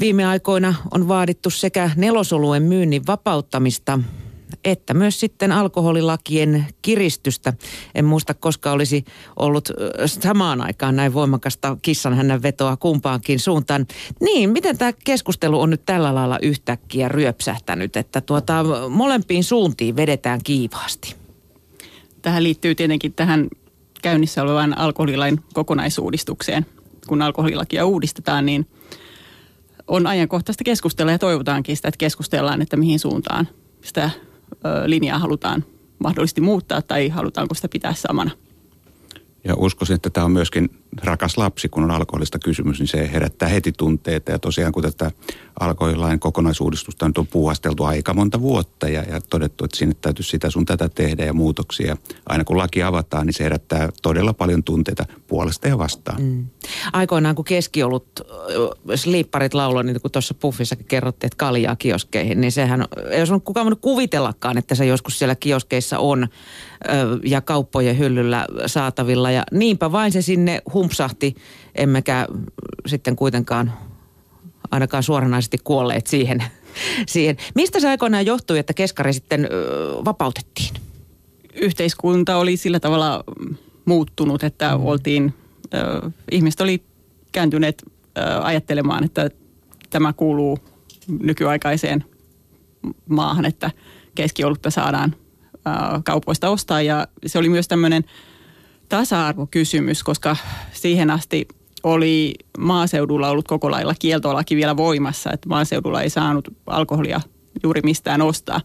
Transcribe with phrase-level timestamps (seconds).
[0.00, 3.98] Viime aikoina on vaadittu sekä nelosoluen myynnin vapauttamista
[4.64, 7.52] että myös sitten alkoholilakien kiristystä.
[7.94, 9.04] En muista, koska olisi
[9.36, 9.68] ollut
[10.06, 13.86] samaan aikaan näin voimakasta kissanhännän vetoa kumpaankin suuntaan.
[14.20, 20.40] Niin, miten tämä keskustelu on nyt tällä lailla yhtäkkiä ryöpsähtänyt, että tuota, molempiin suuntiin vedetään
[20.44, 21.14] kiivaasti?
[22.22, 23.48] Tähän liittyy tietenkin tähän
[24.02, 26.66] käynnissä olevan alkoholilain kokonaisuudistukseen.
[27.06, 28.66] Kun alkoholilakia uudistetaan, niin
[29.88, 33.48] on ajankohtaista keskustella ja toivotaankin sitä, että keskustellaan, että mihin suuntaan
[33.84, 34.10] sitä
[34.86, 35.64] linjaa halutaan
[35.98, 38.30] mahdollisesti muuttaa tai halutaanko sitä pitää samana.
[39.44, 40.70] Ja uskoisin, että tämä on myöskin
[41.04, 44.32] rakas lapsi, kun on alkoholista kysymys, niin se herättää heti tunteita.
[44.32, 45.10] Ja tosiaan kun tätä
[45.60, 50.66] alkoholilain kokonaisuudistusta on puuhasteltu aika monta vuotta ja, ja todettu, että sinne täytyy sitä sun
[50.66, 51.96] tätä tehdä ja muutoksia.
[52.26, 56.22] Aina kun laki avataan, niin se herättää todella paljon tunteita puolesta ja vastaan.
[56.22, 56.46] Mm.
[56.92, 58.20] Aikoinaan kun keskiolut,
[58.94, 63.64] sliipparit lauloi, niin kuin tuossa puffissakin kerrottiin, että kaljaa kioskeihin, niin sehän, ei olisi kukaan
[63.64, 66.28] voinut kuvitellakaan, että se joskus siellä kioskeissa on
[67.24, 69.30] ja kauppojen hyllyllä saatavilla.
[69.30, 71.34] Ja niinpä vain se sinne humpsahti,
[71.74, 72.26] emmekä
[72.86, 73.72] sitten kuitenkaan
[74.70, 76.44] ainakaan suoranaisesti kuolleet siihen.
[77.06, 77.36] siihen.
[77.54, 79.48] Mistä se aikoinaan johtui, että keskari sitten
[80.04, 80.74] vapautettiin?
[81.54, 83.24] Yhteiskunta oli sillä tavalla
[83.84, 84.86] muuttunut, että mm.
[84.86, 85.34] oltiin,
[85.74, 86.82] ö, ihmiset oli
[87.32, 89.30] kääntyneet ö, ajattelemaan, että
[89.90, 90.58] tämä kuuluu
[91.20, 92.04] nykyaikaiseen
[93.08, 93.70] maahan, että
[94.14, 95.14] keskiolutta saadaan
[95.54, 95.60] ö,
[96.04, 96.82] kaupoista ostaa.
[96.82, 98.04] Ja se oli myös tämmöinen
[98.88, 100.36] tasa-arvokysymys, koska
[100.72, 101.48] siihen asti
[101.82, 107.20] oli maaseudulla ollut koko lailla kieltolaki vielä voimassa, että maaseudulla ei saanut alkoholia
[107.62, 108.60] juuri mistään ostaa.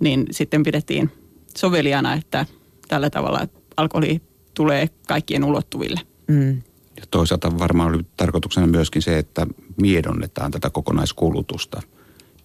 [0.00, 1.10] Niin sitten pidettiin
[1.56, 2.46] soveliana, että
[2.88, 4.20] tällä tavalla alkoholi
[4.54, 6.00] tulee kaikkien ulottuville.
[6.26, 6.62] Mm.
[6.96, 9.46] Ja toisaalta varmaan oli tarkoituksena myöskin se, että
[9.80, 11.82] miedonnetaan tätä kokonaiskulutusta,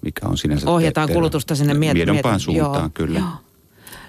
[0.02, 0.70] mikä on sinänsä...
[0.70, 3.20] Ohjataan te- kulutusta sinne miet- miedompaan miet- suuntaan, joo, kyllä.
[3.20, 3.30] Joo.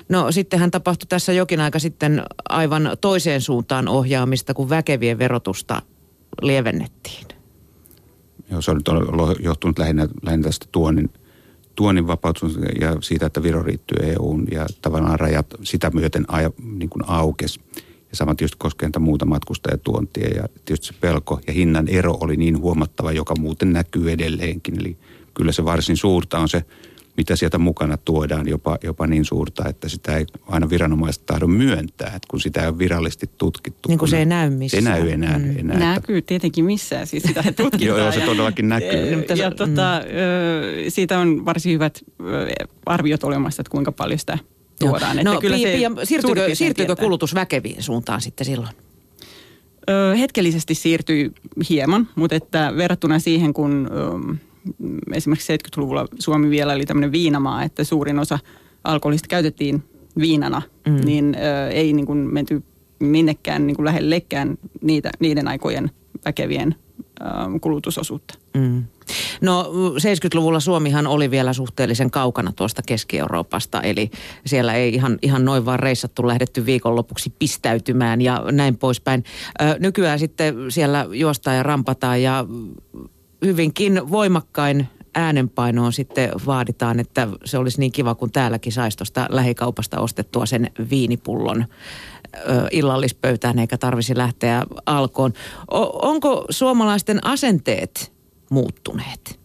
[0.08, 5.82] No sittenhän tapahtui tässä jokin aika sitten aivan toiseen suuntaan ohjaamista, kun väkevien verotusta
[6.42, 7.26] lievennettiin.
[8.50, 8.86] Joo, se on nyt
[9.40, 11.10] johtunut lähinnä, lähinnä tästä tuonnin,
[11.74, 16.90] tuonnin vapautus ja siitä, että Viro riittyy EUun ja tavallaan rajat sitä myöten aja, niin
[16.90, 17.60] kuin aukes.
[18.10, 22.58] Ja sama tietysti koskee muuta matkustajatuontia ja tietysti se pelko ja hinnan ero oli niin
[22.58, 24.80] huomattava, joka muuten näkyy edelleenkin.
[24.80, 24.96] Eli
[25.34, 26.64] kyllä se varsin suurta on se
[27.16, 32.06] mitä sieltä mukana tuodaan jopa, jopa niin suurta, että sitä ei aina viranomaiset tahdo myöntää,
[32.06, 33.88] että kun sitä ei ole virallisesti tutkittu.
[33.88, 34.82] Niin kuin se ei näy missään.
[34.82, 35.38] Se ei näy enää.
[35.38, 35.58] Mm.
[35.58, 36.28] enää näkyy että...
[36.28, 37.98] tietenkin missään, siis sitä tutkitaan.
[37.98, 39.24] joo, se todellakin näkyy.
[39.28, 40.90] Ja, ja tota, mm.
[40.90, 42.04] siitä on varsin hyvät
[42.86, 44.38] arviot olemassa, että kuinka paljon sitä
[44.78, 45.18] tuodaan.
[45.18, 48.72] Että no, kyllä se siirtyykö, siirtyykö kulutus väkeviin suuntaan sitten silloin?
[49.90, 51.32] Ö, hetkellisesti siirtyy
[51.70, 53.90] hieman, mutta että verrattuna siihen, kun...
[53.92, 54.51] Ö,
[55.12, 58.38] esimerkiksi 70-luvulla Suomi vielä oli tämmöinen viinamaa, että suurin osa
[58.84, 59.82] alkoholista käytettiin
[60.18, 61.00] viinana, mm.
[61.04, 62.62] niin ö, ei niin kuin menty
[62.98, 65.90] minnekään niin kuin lähellekään niitä, niiden aikojen
[66.24, 66.74] väkevien
[67.20, 67.24] ö,
[67.60, 68.34] kulutusosuutta.
[68.56, 68.84] Mm.
[69.40, 74.10] No 70-luvulla Suomihan oli vielä suhteellisen kaukana tuosta Keski-Euroopasta, eli
[74.46, 79.24] siellä ei ihan, ihan noin vaan reissattu lähdetty viikonlopuksi pistäytymään ja näin poispäin.
[79.62, 82.46] Ö, nykyään sitten siellä juostaan ja rampataan ja
[83.44, 90.00] hyvinkin voimakkain äänenpainoon sitten vaaditaan, että se olisi niin kiva, kun täälläkin saisi tuosta lähikaupasta
[90.00, 91.64] ostettua sen viinipullon
[92.70, 95.32] illallispöytään, eikä tarvisi lähteä alkoon.
[95.72, 98.12] O, onko suomalaisten asenteet
[98.50, 99.40] muuttuneet?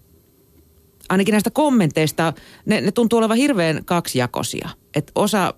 [1.10, 2.34] Ainakin näistä kommenteista,
[2.66, 4.70] ne, ne tuntuu olevan hirveän kaksijakoisia.
[4.96, 5.54] Että osa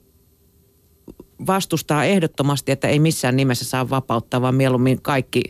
[1.47, 5.44] vastustaa ehdottomasti, että ei missään nimessä saa vapauttaa, vaan mieluummin kaikki,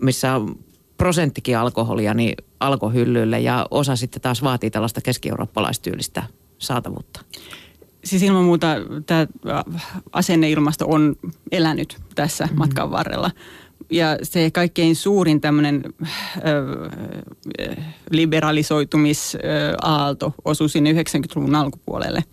[0.00, 0.58] missä on
[0.96, 6.22] prosenttikin alkoholia niin alkohyllylle ja osa sitten taas vaatii tällaista keski-eurooppalaistyylistä
[6.58, 7.20] saatavuutta.
[8.04, 8.66] Siis ilman muuta
[9.06, 9.26] tämä
[10.12, 11.16] asenneilmasto on
[11.52, 12.58] elänyt tässä mm-hmm.
[12.58, 13.30] matkan varrella.
[13.90, 15.82] Ja se kaikkein suurin tämmöinen
[18.10, 22.24] liberalisoitumisaalto osui sinne 90-luvun alkupuolelle.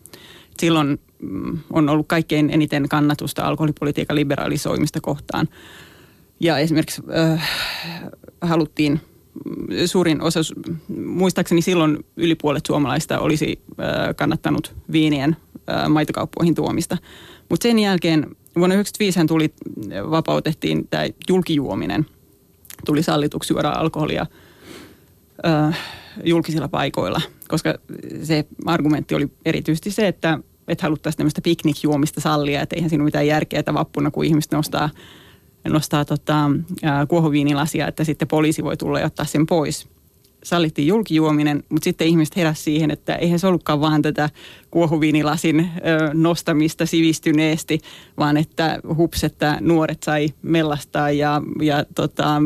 [0.57, 5.47] Silloin mm, on ollut kaikkein eniten kannatusta alkoholipolitiikan liberalisoimista kohtaan.
[6.43, 7.01] Ja esimerkiksi
[7.33, 7.49] äh,
[8.41, 8.99] haluttiin
[9.85, 10.39] suurin osa,
[11.05, 15.35] muistaakseni silloin yli puolet suomalaista olisi äh, kannattanut viinien
[15.69, 16.97] äh, maitokauppoihin tuomista.
[17.49, 18.19] Mutta sen jälkeen
[18.55, 19.53] vuonna 1995 tuli,
[20.11, 22.05] vapautettiin tämä julkijuominen.
[22.85, 24.25] Tuli sallituksi juoda alkoholia
[25.45, 25.79] äh,
[26.23, 27.75] julkisilla paikoilla, koska
[28.23, 33.07] se argumentti oli erityisesti se, että et haluttaisiin tämmöistä piknikjuomista sallia, että eihän siinä ole
[33.07, 34.89] mitään järkeä, että vappuna kun ihmiset nostaa
[35.69, 36.49] nostaa tota,
[37.07, 39.87] kuohuviinilasia, että sitten poliisi voi tulla ja ottaa sen pois.
[40.43, 44.29] Sallittiin julkijuominen, mutta sitten ihmiset heräsivät siihen, että eihän se ollutkaan vaan tätä
[44.71, 45.69] kuohuviinilasin
[46.13, 47.79] nostamista sivistyneesti,
[48.17, 52.41] vaan että hups, että nuoret sai mellastaa ja, ja tota,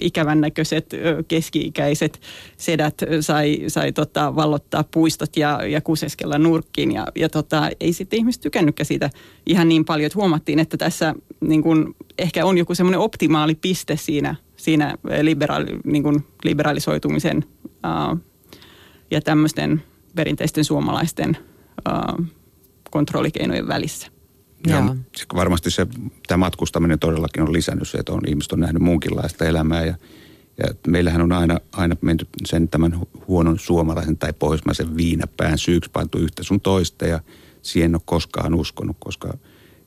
[0.00, 0.90] ikävän näköiset
[1.28, 2.20] keski-ikäiset
[2.56, 6.92] sedät sai, sai tota, vallottaa puistot ja, ja kuseskella nurkkiin.
[6.92, 9.10] Ja, ja tota, ei sitten ihmiset tykännytkään siitä
[9.46, 13.96] ihan niin paljon, että huomattiin, että tässä niin kun, ehkä on joku semmoinen optimaali piste
[13.96, 18.18] siinä siinä eh, liberaali, niin kuin liberalisoitumisen uh,
[19.10, 19.82] ja tämmöisten
[20.14, 21.36] perinteisten suomalaisten
[21.88, 22.26] uh,
[22.90, 24.08] kontrollikeinojen välissä.
[24.66, 24.96] Ja
[25.34, 25.86] varmasti se,
[26.26, 29.94] tämä matkustaminen todellakin on lisännyt se, että on, ihmiset on nähnyt muunkinlaista elämää ja,
[30.58, 36.18] ja meillähän on aina, aina menty sen tämän huonon suomalaisen tai pohjoismaisen viinapään syyksi pantu
[36.18, 37.20] yhtä sun toista ja
[37.62, 39.38] siihen en ole koskaan uskonut, koska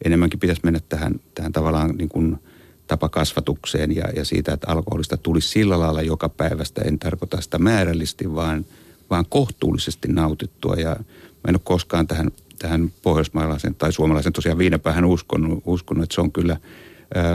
[0.06, 2.38] enemmänkin pitäisi mennä tähän, tähän tavallaan niin kuin–
[2.90, 6.82] tapakasvatukseen ja, ja siitä, että alkoholista tulisi sillä lailla joka päivästä.
[6.82, 8.66] En tarkoita sitä määrällisesti, vaan,
[9.10, 10.76] vaan kohtuullisesti nautittua.
[10.76, 10.90] Ja
[11.30, 16.22] mä en ole koskaan tähän, tähän pohjoismaalaisen tai suomalaisen tosiaan viinapäähän uskonut, uskonut että se
[16.22, 16.58] on kyllä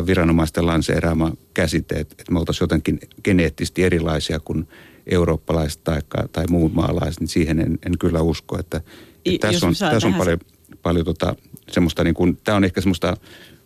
[0.07, 4.69] viranomaisten lanseeraama käsite, että, me oltaisiin jotenkin geneettisesti erilaisia kuin
[5.07, 6.01] eurooppalaiset tai,
[6.33, 8.59] tai muut maalaiset, niin siihen en, en kyllä usko.
[8.59, 8.81] Että,
[9.25, 10.39] että tässä on, tässä on paljon,
[10.83, 11.37] paljon tota,
[11.71, 13.17] semmoista, niin kuin, tämä on ehkä semmoista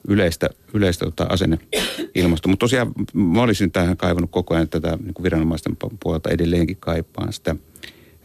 [0.08, 2.50] yleistä, yleistä tota asenneilmastoa.
[2.50, 7.32] Mutta tosiaan mä olisin tähän kaivannut koko ajan tätä niin kuin viranomaisten puolelta edelleenkin kaipaan
[7.32, 7.56] sitä,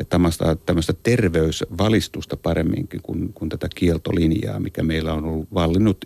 [0.09, 6.05] tämmöistä, tämmöistä terveysvalistusta paremminkin kuin, kuin tätä kieltolinjaa, mikä meillä on ollut vallinnut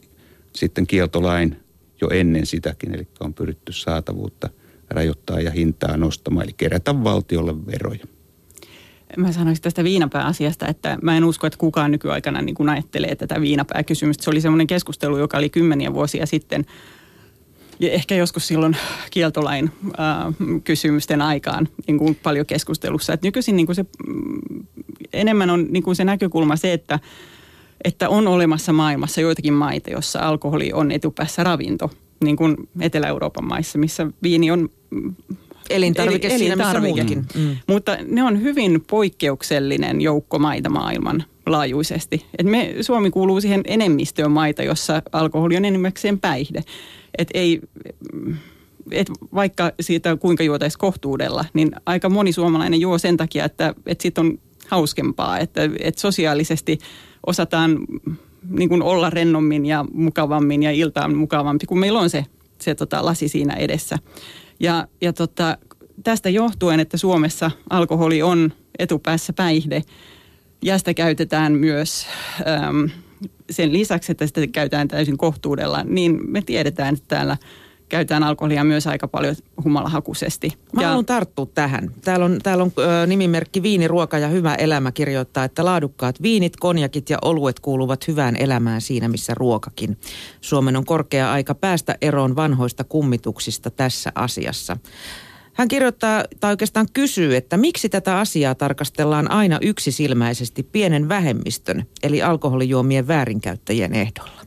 [0.56, 1.56] sitten kieltolain
[2.02, 4.50] jo ennen sitäkin, eli on pyritty saatavuutta
[4.90, 8.06] rajoittaa ja hintaa nostamaan, eli kerätä valtiolle veroja
[9.18, 13.42] mä sanoisin tästä viinapääasiasta, että mä en usko, että kukaan nykyaikana niin kuin ajattelee tätä
[13.42, 14.24] viinapääkysymystä.
[14.24, 16.66] Se oli semmoinen keskustelu, joka oli kymmeniä vuosia sitten
[17.80, 18.78] ja ehkä joskus silloin
[19.12, 20.34] kieltolain ää,
[20.64, 23.14] kysymysten aikaan niin kuin paljon keskustelussa.
[23.14, 24.66] Et nykyisin niin kuin se, mm,
[25.14, 27.00] enemmän on niin kuin se näkökulma se, että,
[27.84, 31.92] että on olemassa maailmassa joitakin maita, jossa alkoholi on etupäässä ravinto,
[32.24, 34.70] niin kuin Etelä-Euroopan maissa, missä viini on
[35.70, 37.04] Elintarvike Eli, siinä elintarvike.
[37.04, 37.58] missä Mm.
[37.68, 42.26] Mutta ne on hyvin poikkeuksellinen joukko maita maailman laajuisesti.
[42.38, 46.64] Et me, Suomi kuuluu siihen enemmistöön maita, jossa alkoholi on enimmäkseen päihde.
[47.18, 47.62] Et ei,
[48.92, 54.02] et vaikka siitä kuinka juotaisiin kohtuudella, niin aika moni suomalainen juo sen takia, että, että
[54.02, 56.78] siitä on hauskempaa, että, että sosiaalisesti
[57.26, 57.78] osataan
[58.50, 62.26] niin kuin olla rennommin ja mukavammin ja iltaan mukavampi, kun meillä on se,
[62.62, 63.98] se tota, lasi siinä edessä.
[64.60, 65.58] Ja, ja tota,
[66.04, 69.82] tästä johtuen, että Suomessa alkoholi on etupäässä päihde
[70.62, 72.08] ja sitä käytetään myös
[72.68, 72.90] äm,
[73.50, 77.38] sen lisäksi, että sitä käytetään täysin kohtuudella, niin me tiedetään, että täällä
[77.90, 80.54] käytetään alkoholia myös aika paljon humalahakuisesti.
[80.74, 80.88] Mä ja...
[80.88, 81.92] haluan tarttua tähän.
[82.02, 86.58] Täällä on, täällä on ö, nimimerkki Viini, ruoka ja hyvä elämä kirjoittaa, että laadukkaat viinit,
[86.58, 89.98] konjakit ja oluet kuuluvat hyvään elämään siinä, missä ruokakin.
[90.42, 94.78] Suomen on korkea aika päästä eroon vanhoista kummituksista tässä asiassa.
[95.54, 102.22] Hän kirjoittaa tai oikeastaan kysyy, että miksi tätä asiaa tarkastellaan aina yksisilmäisesti pienen vähemmistön, eli
[102.22, 104.47] alkoholijuomien väärinkäyttäjien ehdolla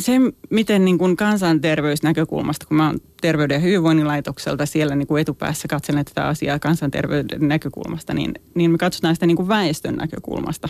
[0.00, 0.12] se,
[0.50, 5.68] miten niin kuin kansanterveysnäkökulmasta, kun mä oon Terveyden ja hyvinvoinnin laitokselta siellä niin kuin etupäässä
[5.68, 10.68] katselen tätä asiaa kansanterveyden näkökulmasta, niin, niin me katsotaan sitä niin kuin väestön näkökulmasta.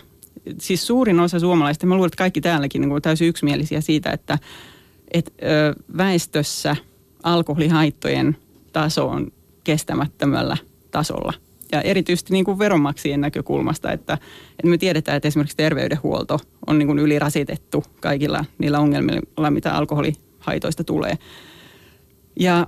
[0.59, 4.38] Siis suurin osa suomalaisista, mä luulen, että kaikki täälläkin niin kuin täysin yksimielisiä siitä, että,
[5.11, 5.33] että
[5.97, 6.76] väestössä
[7.23, 8.37] alkoholihaittojen
[8.73, 9.33] taso on
[9.64, 10.57] kestämättömällä
[10.90, 11.33] tasolla–
[11.73, 14.15] ja erityisesti niin kuin veronmaksajien näkökulmasta, että,
[14.50, 20.85] että me tiedetään, että esimerkiksi terveydenhuolto on niin kuin ylirasitettu kaikilla niillä ongelmilla, mitä alkoholihaitoista
[20.85, 21.19] tulee.
[22.41, 22.67] Ja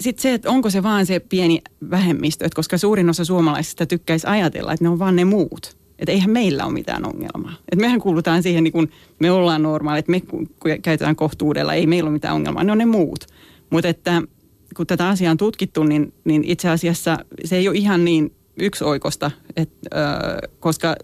[0.00, 4.26] sitten se, että onko se vaan se pieni vähemmistö, että koska suurin osa suomalaisista tykkäisi
[4.26, 5.76] ajatella, että ne on vaan ne muut.
[5.98, 7.52] Että eihän meillä ole mitään ongelmaa.
[7.72, 10.22] Että mehän kuulutaan siihen, niin kun me ollaan normaali, että me
[10.82, 13.26] käytetään kohtuudella, ei meillä ole mitään ongelmaa, ne on ne muut.
[13.70, 14.22] Mutta että
[14.78, 19.30] kun tätä asiaa on tutkittu, niin, niin itse asiassa se ei ole ihan niin yksioikosta,
[19.56, 20.96] et, ö, koska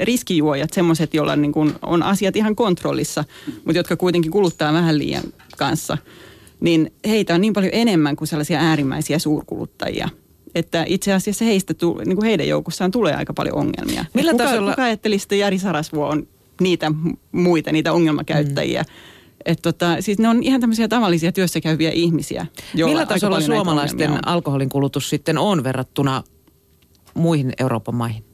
[0.00, 5.22] riskijuojat, semmoiset, joilla niin kun on asiat ihan kontrollissa, mutta jotka kuitenkin kuluttaa vähän liian
[5.58, 5.98] kanssa,
[6.60, 10.08] niin heitä on niin paljon enemmän kuin sellaisia äärimmäisiä suurkuluttajia.
[10.54, 14.04] Että itse asiassa heistä, niin kuin heidän joukossaan tulee aika paljon ongelmia.
[14.14, 14.70] Millä kuka, tasolla...
[14.70, 16.28] kuka ajattelisi, että Jari Sarasvuo on
[16.60, 16.92] niitä
[17.32, 22.46] muita, niitä ongelmakäyttäjiä, mm et tota, siis ne on ihan tämmöisiä tavallisia työssä käyviä ihmisiä.
[22.74, 26.22] Millä tasolla suomalaisten alkoholin kulutus sitten on verrattuna
[27.14, 28.24] muihin Euroopan maihin?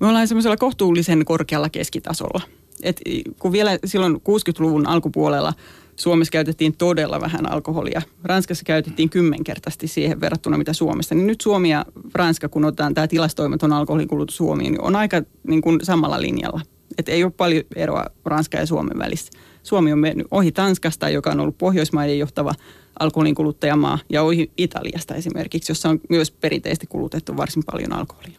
[0.00, 2.40] Me ollaan semmoisella kohtuullisen korkealla keskitasolla.
[2.82, 3.00] Et
[3.38, 5.52] kun vielä silloin 60-luvun alkupuolella
[5.96, 8.02] Suomessa käytettiin todella vähän alkoholia.
[8.24, 11.14] Ranskassa käytettiin kymmenkertaisesti siihen verrattuna mitä Suomessa.
[11.14, 11.84] Niin nyt Suomi ja
[12.14, 16.60] Ranska, kun otetaan tämä tilastoimaton alkoholinkulutus Suomiin, niin on aika niin kuin samalla linjalla.
[16.98, 19.32] Et ei ole paljon eroa Ranska ja Suomen välissä.
[19.64, 22.54] Suomi on mennyt ohi Tanskasta, joka on ollut Pohjoismaiden johtava
[22.98, 28.38] alkoholin kuluttajamaa, ja ohi Italiasta esimerkiksi, jossa on myös perinteisesti kulutettu varsin paljon alkoholia.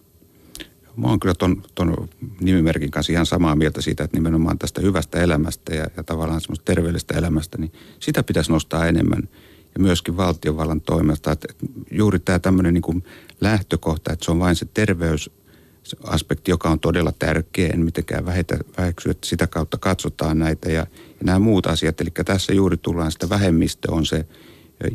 [0.97, 2.09] Mä oon kyllä ton, ton
[2.41, 6.65] nimimerkin kanssa ihan samaa mieltä siitä, että nimenomaan tästä hyvästä elämästä ja, ja tavallaan semmoista
[6.65, 9.29] terveellisestä elämästä, niin sitä pitäisi nostaa enemmän.
[9.73, 11.47] Ja myöskin valtiovallan toimesta, että
[11.91, 13.03] juuri tämä tämmöinen niin
[13.41, 19.09] lähtökohta, että se on vain se terveysaspekti, joka on todella tärkeä, en mitenkään vähetä, väheksy,
[19.09, 20.87] että sitä kautta katsotaan näitä ja
[21.25, 22.01] nämä muut asiat.
[22.01, 24.25] Eli tässä juuri tullaan sitä vähemmistö on se,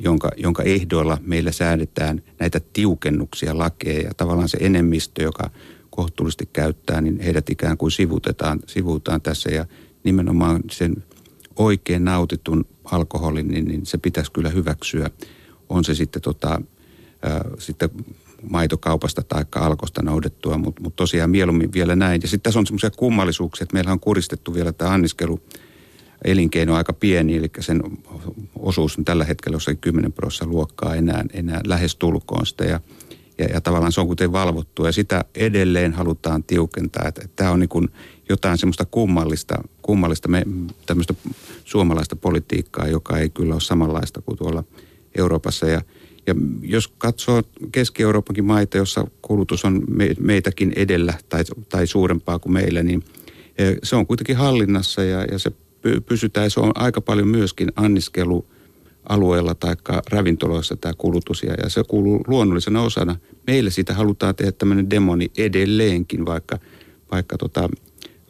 [0.00, 5.50] jonka, jonka ehdoilla meillä säädetään näitä tiukennuksia lakeja ja tavallaan se enemmistö, joka
[5.90, 9.66] kohtuullisesti käyttää, niin heidät ikään kuin sivutetaan, sivuutaan tässä ja
[10.04, 11.04] nimenomaan sen
[11.56, 15.10] oikein nautitun alkoholin, niin, niin se pitäisi kyllä hyväksyä.
[15.68, 16.62] On se sitten, tota,
[17.22, 17.90] ää, sitten
[18.50, 22.22] maitokaupasta tai alkosta noudettua, mutta mut tosiaan mieluummin vielä näin.
[22.22, 25.40] Ja sitten tässä on semmoisia kummallisuuksia, että meillä on kuristettu vielä tämä anniskelu
[26.24, 27.82] elinkeino aika pieni, eli sen
[28.58, 32.64] osuus on tällä hetkellä jossain 10 prosenttia luokkaa enää, enää lähes tulkoon sitä.
[32.64, 32.80] Ja
[33.40, 37.08] ja, ja tavallaan se on kuten valvottu ja sitä edelleen halutaan tiukentaa.
[37.08, 37.88] Että, että tämä on niin kuin
[38.28, 40.42] jotain semmoista kummallista, kummallista me,
[40.86, 41.14] tämmöistä
[41.64, 44.64] suomalaista politiikkaa, joka ei kyllä ole samanlaista kuin tuolla
[45.18, 45.66] Euroopassa.
[45.66, 45.82] Ja,
[46.26, 52.52] ja jos katsoo Keski-Euroopankin maita, jossa kulutus on me, meitäkin edellä tai, tai suurempaa kuin
[52.52, 53.04] meillä, niin
[53.58, 55.52] e, se on kuitenkin hallinnassa ja, ja se
[56.06, 56.50] pysytään.
[56.50, 58.46] Se on aika paljon myöskin anniskelu–
[59.08, 59.76] alueella tai
[60.10, 63.16] ravintoloissa tämä kulutus ja, se kuuluu luonnollisena osana.
[63.46, 66.58] Meille siitä halutaan tehdä tämmöinen demoni edelleenkin, vaikka,
[67.12, 67.68] vaikka tota,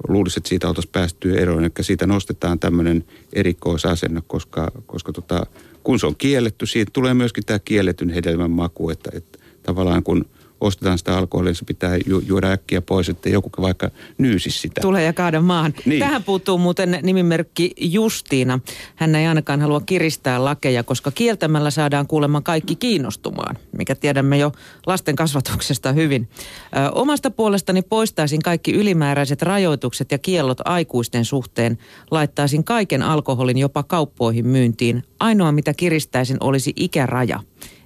[0.09, 1.65] luulisi, että siitä oltaisiin päästy eroon.
[1.65, 5.47] Eli siitä nostetaan tämmöinen erikoisasenne, koska, koska tota,
[5.83, 10.25] kun se on kielletty, siitä tulee myöskin tämä kielletyn hedelmän maku, että, että tavallaan kun–
[10.61, 14.81] ostetaan sitä alkoholia, se pitää ju- juoda äkkiä pois, että joku vaikka nyysi sitä.
[14.81, 15.75] Tulee ja kaada maahan.
[15.85, 16.01] Niin.
[16.01, 18.61] Tähän puuttuu muuten nimimerkki Justiina.
[18.97, 24.53] Hän ei ainakaan halua kiristää lakeja, koska kieltämällä saadaan kuulemma kaikki kiinnostumaan, mikä tiedämme jo
[24.87, 26.29] lasten kasvatuksesta hyvin.
[26.77, 31.79] Ö, omasta puolestani poistaisin kaikki ylimääräiset rajoitukset ja kiellot aikuisten suhteen.
[32.11, 35.03] Laittaisin kaiken alkoholin jopa kauppoihin myyntiin.
[35.21, 37.41] Ainoa mitä kiristäisin olisi ikäraja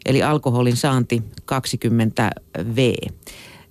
[0.07, 2.31] eli alkoholin saanti 20
[2.77, 2.93] V.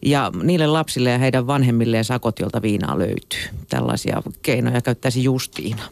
[0.01, 3.59] Ja niille lapsille ja heidän vanhemmilleen sakot, joilta viinaa löytyy.
[3.69, 5.83] Tällaisia keinoja käyttäisi Justiina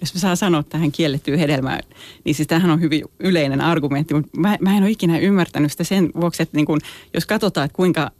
[0.00, 1.80] jos mä saan sanoa tähän kiellettyyn hedelmään,
[2.24, 5.84] niin siis tämähän on hyvin yleinen argumentti, mutta mä, mä en ole ikinä ymmärtänyt sitä
[5.84, 6.80] sen vuoksi, että niin kun,
[7.14, 8.10] jos katsotaan, että kuinka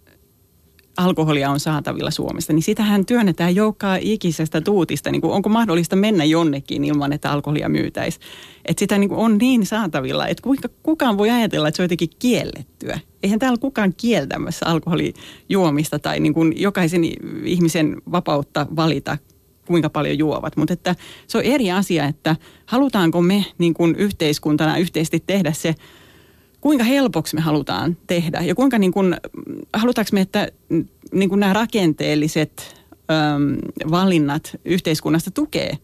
[0.97, 5.11] alkoholia on saatavilla Suomesta, niin sitähän työnnetään joka ikisestä tuutista.
[5.11, 8.21] Niin kuin, onko mahdollista mennä jonnekin ilman, että alkoholia myytäisi?
[8.65, 11.85] Että sitä niin kuin on niin saatavilla, että kuinka, kukaan voi ajatella, että se on
[11.85, 13.01] jotenkin kiellettyä.
[13.23, 17.03] Eihän täällä kukaan kieltämässä alkoholijuomista tai niin kuin jokaisen
[17.45, 19.19] ihmisen vapautta valita,
[19.67, 20.57] kuinka paljon juovat.
[20.57, 25.75] Mutta että se on eri asia, että halutaanko me niin kuin yhteiskuntana yhteisesti tehdä se
[26.61, 29.17] kuinka helpoksi me halutaan tehdä ja kuinka niin kuin,
[29.75, 30.49] halutaanko me, että
[31.13, 32.75] niin kuin nämä rakenteelliset
[33.11, 33.57] äm,
[33.91, 35.79] valinnat yhteiskunnasta tukee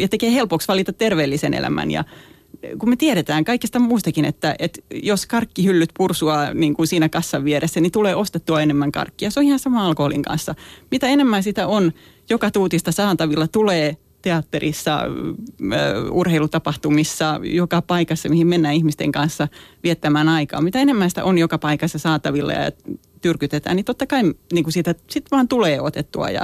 [0.00, 2.04] ja tekee helpoksi valita terveellisen elämän ja
[2.78, 7.80] kun me tiedetään kaikista muustakin, että, että jos karkkihyllyt pursua niin kuin siinä kassan vieressä,
[7.80, 9.30] niin tulee ostettua enemmän karkkia.
[9.30, 10.54] Se on ihan sama alkoholin kanssa.
[10.90, 11.92] Mitä enemmän sitä on
[12.30, 15.00] joka tuutista saatavilla, tulee teatterissa,
[16.10, 19.48] urheilutapahtumissa, joka paikassa, mihin mennään ihmisten kanssa
[19.82, 20.60] viettämään aikaa.
[20.60, 22.70] Mitä enemmän sitä on joka paikassa saatavilla ja
[23.20, 24.22] tyrkytetään, niin totta kai
[24.52, 26.42] niin kuin siitä sitten vaan tulee otettua ja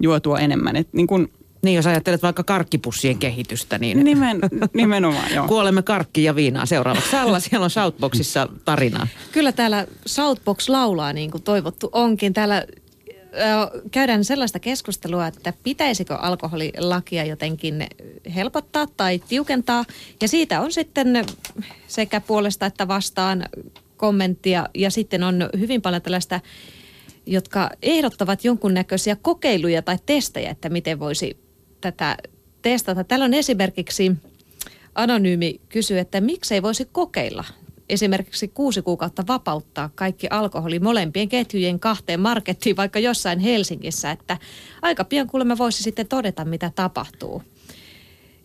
[0.00, 0.76] juotua enemmän.
[0.76, 4.40] Et niin kuin, niin, jos ajattelet vaikka karkkipussien kehitystä, niin Nimen,
[4.74, 5.48] nimenomaan, joo.
[5.48, 7.10] kuolemme karkki ja viinaa seuraavaksi.
[7.10, 9.06] Salla, siellä on Shoutboxissa tarinaa.
[9.32, 12.32] Kyllä täällä Shoutbox laulaa niin kuin toivottu onkin.
[12.32, 12.64] Täällä
[13.90, 17.86] käydään sellaista keskustelua, että pitäisikö alkoholilakia jotenkin
[18.34, 19.84] helpottaa tai tiukentaa.
[20.22, 21.24] Ja siitä on sitten
[21.86, 23.44] sekä puolesta että vastaan
[23.96, 24.68] kommenttia.
[24.74, 26.40] Ja sitten on hyvin paljon tällaista,
[27.26, 31.36] jotka ehdottavat jonkunnäköisiä kokeiluja tai testejä, että miten voisi
[31.80, 32.16] tätä
[32.62, 33.04] testata.
[33.04, 34.12] Täällä on esimerkiksi
[34.94, 37.44] anonyymi kysyy, että miksei voisi kokeilla
[37.92, 44.38] esimerkiksi kuusi kuukautta vapauttaa kaikki alkoholi molempien ketjujen kahteen markettiin, vaikka jossain Helsingissä, että
[44.82, 47.42] aika pian kuulemme voisi sitten todeta, mitä tapahtuu.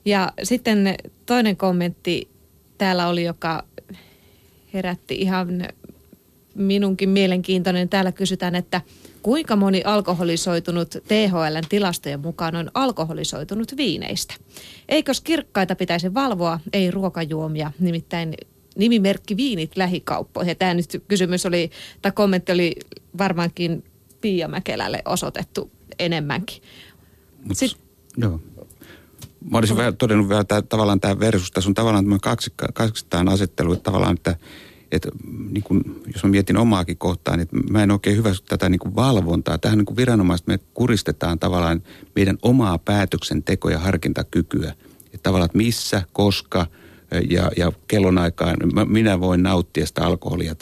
[0.06, 2.30] Ja sitten toinen kommentti
[2.78, 3.64] täällä oli, joka
[4.74, 5.68] herätti ihan
[6.56, 7.90] minunkin mielenkiintoinen.
[7.90, 8.82] Täällä kysytään, että
[9.22, 14.34] kuinka moni alkoholisoitunut THLn tilastojen mukaan on alkoholisoitunut viineistä?
[14.90, 18.34] Eikös kirkkaita pitäisi valvoa, ei ruokajuomia, nimittäin
[18.78, 20.52] nimimerkki viinit lähikauppoihin.
[20.52, 22.76] Ja tämä nyt kysymys oli, tai kommentti oli
[23.18, 23.84] varmaankin
[24.22, 26.62] Pia Mäkelälle osoitettu enemmänkin.
[27.44, 27.78] Mut, Sit,
[28.18, 28.42] joo.
[29.52, 31.52] Mä olisin vähän todennut vielä tää, tavallaan tämä versus.
[31.52, 34.36] Tässä on tavallaan tämä kaksi, kaksitaan asettelu, että tavallaan, että,
[34.92, 35.10] että
[35.50, 39.58] niin kun, jos mä mietin omaakin kohtaan, niin mä en oikein hyväksy tätä niin valvontaa.
[39.58, 41.84] Tähän niin viranomaiset me kuristetaan tavallaan
[42.16, 44.74] meidän omaa päätöksentekoa ja harkintakykyä.
[45.06, 46.66] Että tavallaan, että missä, koska–
[47.30, 50.56] ja, ja kellonaikaan minä voin nauttia sitä alkoholia.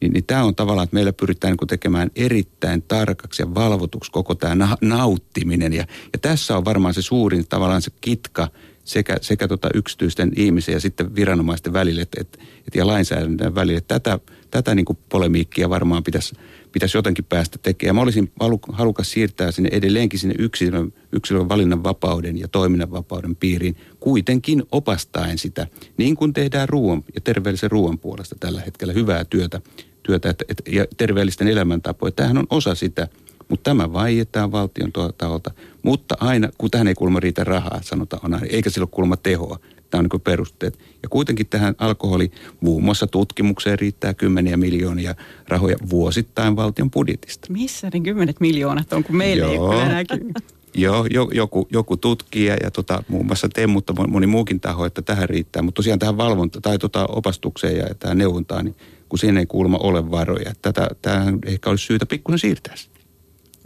[0.00, 4.34] Niin, niin tämä on tavallaan, että meillä pyritään niin tekemään erittäin tarkaksi ja valvotuksi koko
[4.34, 5.72] tämä na- nauttiminen.
[5.72, 8.48] Ja, ja tässä on varmaan se suurin tavallaan se kitka
[8.84, 13.80] sekä, sekä tota yksityisten ihmisen ja sitten viranomaisten välille et, et, ja lainsäädännön välille.
[13.80, 14.18] Tätä,
[14.50, 16.34] tätä niin polemiikkia varmaan pitäisi
[16.76, 17.94] pitäisi jotenkin päästä tekemään.
[17.94, 18.32] Mä olisin
[18.72, 25.38] halukas siirtää sinne edelleenkin sinne yksilön, yksilön valinnan vapauden ja toiminnan vapauden piiriin, kuitenkin opastaen
[25.38, 25.66] sitä,
[25.96, 29.60] niin kuin tehdään ruoan ja terveellisen ruoan puolesta tällä hetkellä hyvää työtä,
[30.02, 32.12] työtä et, et, ja terveellisten elämäntapoja.
[32.12, 33.08] Tämähän on osa sitä,
[33.48, 35.50] mutta tämä vaietaan valtion taholta.
[35.82, 39.58] Mutta aina, kun tähän ei kulma riitä rahaa, sanotaan aina, eikä sillä ole kulma tehoa.
[39.96, 40.78] Tämä on niin perusteet.
[41.02, 45.14] Ja kuitenkin tähän alkoholi muun muassa tutkimukseen riittää kymmeniä miljoonia
[45.48, 47.52] rahoja vuosittain valtion budjetista.
[47.52, 49.72] Missä ne kymmenet miljoonat on, kun meillä Joo.
[49.72, 50.32] ei näkyy?
[50.74, 55.02] Joo, jo, joku, joku tutkija ja tota, muun muassa te, mutta moni muukin taho, että
[55.02, 55.62] tähän riittää.
[55.62, 58.76] Mutta tosiaan tähän valvonta tai tota opastukseen ja tähän neuvontaan, niin
[59.08, 60.52] kun siinä ei kuulemma ole varoja.
[60.62, 62.74] Tätä, tähän ehkä olisi syytä pikkusen siirtää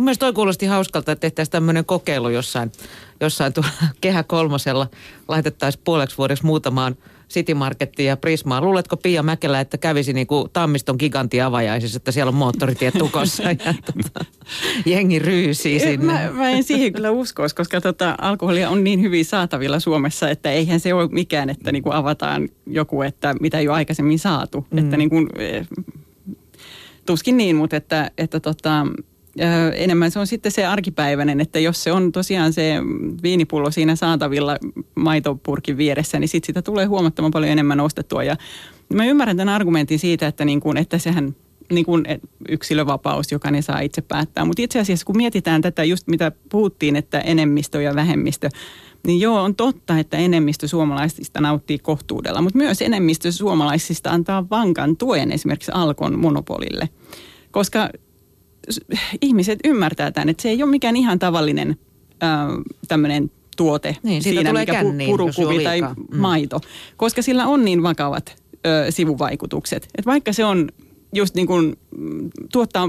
[0.01, 2.73] Mun mielestä toi kuulosti hauskalta, että tehtäisiin tämmöinen kokeilu jossain,
[3.21, 4.87] jossain tuolla Kehä kolmosella.
[5.29, 6.97] Laitettaisiin puoleksi vuodeksi muutamaan
[7.31, 8.65] City Markettiin ja Prismaan.
[8.65, 13.57] Luuletko Pia Mäkelä, että kävisi niin kuin Tammiston gigantiavajaisissa, että siellä on moottoritiet tukossa ja
[13.57, 14.25] tota,
[14.87, 16.07] jengi ryysii sinne?
[16.07, 20.51] Mä, mä en siihen kyllä uskoisi, koska tota, alkoholia on niin hyvin saatavilla Suomessa, että
[20.51, 24.67] eihän se ole mikään, että niin kuin avataan joku, että mitä ei ole aikaisemmin saatu.
[24.71, 24.79] Mm.
[24.79, 25.67] Että niin kuin, eh,
[27.07, 28.87] tuskin niin, mutta että, että tota,
[29.75, 32.75] enemmän se on sitten se arkipäiväinen, että jos se on tosiaan se
[33.23, 34.57] viinipullo siinä saatavilla
[34.95, 38.25] maitopurkin vieressä, niin sitten sitä tulee huomattavan paljon enemmän ostettua.
[38.25, 38.37] Ja
[38.95, 41.37] mä ymmärrän tämän argumentin siitä, että, niin kuin, että sehän
[41.73, 42.05] niin kuin
[42.49, 44.45] yksilövapaus, joka ne saa itse päättää.
[44.45, 48.49] Mutta itse asiassa kun mietitään tätä just mitä puhuttiin, että enemmistö ja vähemmistö,
[49.07, 54.97] niin joo, on totta, että enemmistö suomalaisista nauttii kohtuudella, mutta myös enemmistö suomalaisista antaa vankan
[54.97, 56.89] tuen esimerkiksi Alkon monopolille.
[57.51, 57.89] Koska
[59.21, 61.77] ihmiset ymmärtää tämän, että se ei ole mikään ihan tavallinen
[62.89, 66.17] tämmöinen tuote niin, siinä, tulee mikä känniin, purukuvi tai mm.
[66.17, 66.61] maito,
[66.97, 69.85] koska sillä on niin vakavat ö, sivuvaikutukset.
[69.85, 70.69] Että vaikka se on
[71.15, 72.89] just niin kuin, mm, tuottaa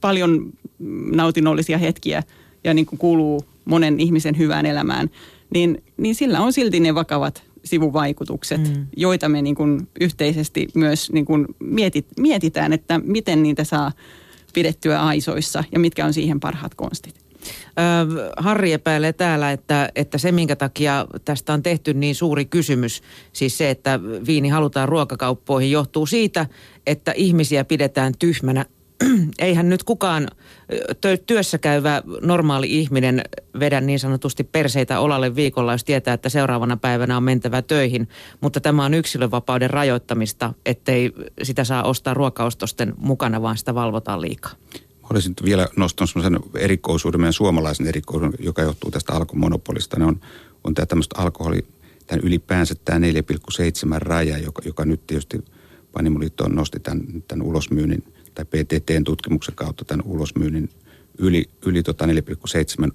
[0.00, 0.52] paljon
[1.12, 2.22] nautinnollisia hetkiä
[2.64, 5.10] ja niin kuin kuuluu monen ihmisen hyvään elämään,
[5.54, 8.86] niin, niin sillä on silti ne vakavat sivuvaikutukset, mm.
[8.96, 13.92] joita me niin kuin yhteisesti myös niin kuin mietit, mietitään, että miten niitä saa–
[14.54, 17.24] pidettyä aisoissa ja mitkä on siihen parhaat konstit?
[18.36, 23.58] Harri epäilee täällä, että, että se minkä takia tästä on tehty niin suuri kysymys, siis
[23.58, 26.46] se, että viini halutaan ruokakauppoihin, johtuu siitä,
[26.86, 28.64] että ihmisiä pidetään tyhmänä
[29.38, 30.28] eihän nyt kukaan
[31.26, 33.22] työssä käyvä normaali ihminen
[33.60, 38.08] vedä niin sanotusti perseitä olalle viikolla, jos tietää, että seuraavana päivänä on mentävä töihin.
[38.40, 44.52] Mutta tämä on yksilönvapauden rajoittamista, ettei sitä saa ostaa ruokaostosten mukana, vaan sitä valvotaan liikaa.
[45.10, 49.98] Olisin vielä nostanut sellaisen erikoisuuden, meidän suomalaisen erikoisuuden, joka johtuu tästä alkomonopolista.
[49.98, 50.20] Ne on,
[50.64, 51.66] on tämä tämmöistä alkoholi,
[52.06, 55.44] tämän ylipäänsä tämä 4,7 raja, joka, joka nyt tietysti
[55.92, 60.70] Panimoliitto nosti tämän, tämän ulosmyynnin tai PTTn tutkimuksen kautta tämän ulosmyynnin
[61.18, 62.12] yli, yli tota 4,7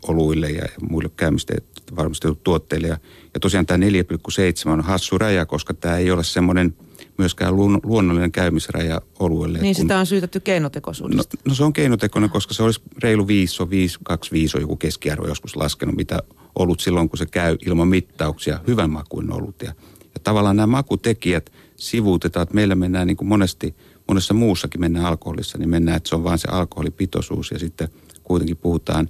[0.07, 1.53] oluille ja muille käymistä
[1.95, 2.87] valmistetut tuotteille.
[2.87, 2.97] Ja,
[3.33, 6.73] ja tosiaan tämä 4,7 on hassu raja, koska tämä ei ole semmoinen
[7.17, 9.59] myöskään luonnollinen käymisraja oluille.
[9.59, 11.37] Niin kun, sitä on syytetty keinotekoisuudesta.
[11.37, 14.61] No, no se on keinotekoinen, koska se olisi reilu 5, on 5, 2, 5 on
[14.61, 16.19] joku keskiarvo joskus laskenut, mitä
[16.55, 19.61] olut silloin, kun se käy ilman mittauksia, hyvän makuin olut.
[19.61, 23.75] Ja, ja tavallaan nämä makutekijät sivuutetaan, että meillä mennään niin kuin monesti–
[24.09, 27.89] monessa muussakin mennään alkoholissa, niin mennään, että se on vain se alkoholipitoisuus ja sitten
[28.23, 29.09] kuitenkin puhutaan,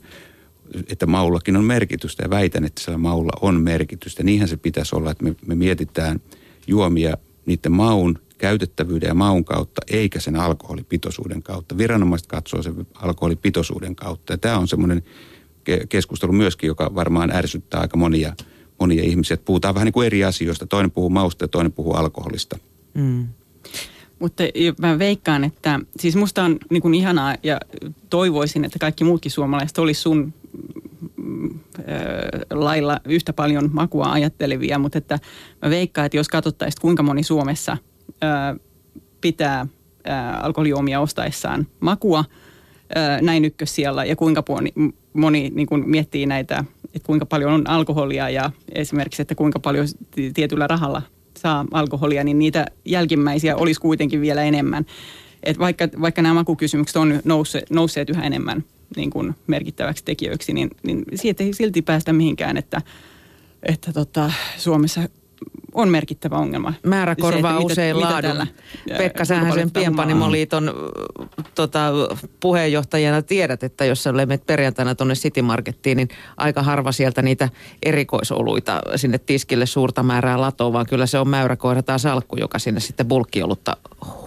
[0.87, 4.23] että maullakin on merkitystä ja väitän, että siellä maulla on merkitystä.
[4.23, 6.19] Niinhän se pitäisi olla, että me, me mietitään
[6.67, 11.77] juomia niiden maun käytettävyyden ja maun kautta, eikä sen alkoholipitoisuuden kautta.
[11.77, 14.33] Viranomaiset katsoo sen alkoholipitoisuuden kautta.
[14.33, 15.03] Ja tämä on semmoinen
[15.89, 18.33] keskustelu myöskin, joka varmaan ärsyttää aika monia,
[18.79, 19.37] monia ihmisiä.
[19.37, 20.67] Puhutaan vähän niin kuin eri asioista.
[20.67, 22.57] Toinen puhuu mausta ja toinen puhuu alkoholista.
[22.93, 23.27] Mm.
[24.19, 24.43] Mutta
[24.79, 27.59] mä veikkaan, että siis musta on niin kuin ihanaa ja
[28.09, 30.33] toivoisin, että kaikki muutkin suomalaiset olisi sun
[31.15, 31.59] mm,
[32.51, 35.19] lailla yhtä paljon makua ajattelevia, mutta että
[35.61, 37.77] mä veikkaan, että jos katsottaisiin kuinka moni Suomessa
[39.21, 39.67] pitää
[40.41, 42.25] alkoholijuomia ostaessaan makua
[43.21, 44.73] näin ykkössijalla ja kuinka moni,
[45.13, 49.87] moni niin kuin miettii näitä, että kuinka paljon on alkoholia ja esimerkiksi, että kuinka paljon
[50.33, 51.01] tietyllä rahalla
[51.39, 54.85] saa alkoholia, niin niitä jälkimmäisiä olisi kuitenkin vielä enemmän.
[55.43, 58.63] Et vaikka, vaikka nämä makukysymykset on nousseet, nousseet yhä enemmän
[58.95, 62.81] niin kuin merkittäväksi tekijöiksi, niin, niin siitä ei silti päästä mihinkään, että,
[63.63, 65.01] että tota, Suomessa
[65.73, 66.73] on merkittävä ongelma.
[66.85, 68.31] Määrä korvaa se, usein mitä, laadun.
[68.31, 70.73] Mitä tällä, Pekka, sähän sen Pienpanimoliiton
[71.55, 71.91] tota,
[72.39, 77.49] puheenjohtajana tiedät, että jos sä menet perjantaina tuonne City Markettiin, niin aika harva sieltä niitä
[77.83, 82.79] erikoisoluita sinne tiskille suurta määrää latoa, vaan kyllä se on mäyräkoira tai salkku, joka sinne
[82.79, 83.77] sitten bulkkiolutta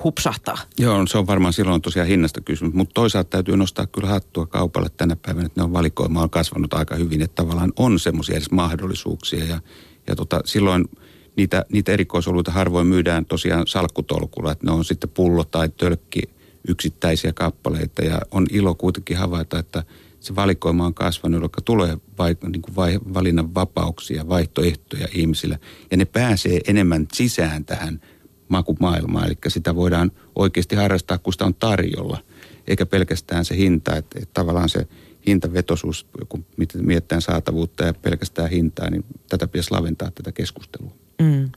[0.05, 0.59] hupsahtaa.
[0.79, 4.89] Joo, se on varmaan silloin tosiaan hinnasta kysymys, mutta toisaalta täytyy nostaa kyllä hattua kaupalle
[4.97, 8.51] tänä päivänä, että ne on valikoima on kasvanut aika hyvin, että tavallaan on semmoisia edes
[8.51, 9.61] mahdollisuuksia ja,
[10.07, 10.85] ja tota, silloin–
[11.37, 16.23] niitä, niitä erikoisoluita harvoin myydään tosiaan salkkutolkulla, että ne on sitten pullo tai tölkki
[16.69, 18.03] yksittäisiä kappaleita.
[18.03, 19.85] Ja on ilo kuitenkin havaita, että
[20.21, 25.59] se valikoima on kasvanut, jolloin tulee vai, niin kuin vai, valinnan vapauksia, vaihtoehtoja ihmisillä
[25.91, 28.01] ja ne pääsee enemmän sisään tähän
[28.49, 32.19] makumaailmaan, eli sitä voidaan oikeasti harrastaa, kun sitä on tarjolla,
[32.67, 34.87] eikä pelkästään se hinta, että, että tavallaan se
[35.27, 36.45] hintavetosuus, kun
[36.83, 41.02] mietitään saatavuutta ja pelkästään hintaa, niin tätä pitäisi laventaa tätä keskustelua.
[41.23, 41.49] Mm.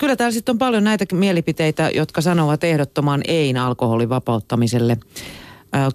[0.00, 4.96] Kyllä täällä sitten on paljon näitä mielipiteitä, jotka sanovat ehdottoman ei alkoholin vapauttamiselle.